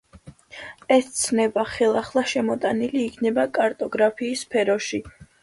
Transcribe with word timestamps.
ეს 0.95 1.11
ცნება 1.17 1.65
ხელახლა 1.73 2.23
შემოტანილი 2.33 3.05
იქნება 3.11 3.45
კარტოგრაფიის 3.59 4.45
სფეროში. 4.49 5.03